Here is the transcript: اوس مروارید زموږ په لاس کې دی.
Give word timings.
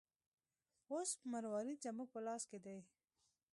اوس 0.91 1.09
مروارید 1.31 1.79
زموږ 1.85 2.07
په 2.13 2.19
لاس 2.27 2.43
کې 2.49 2.59
دی. 2.65 2.77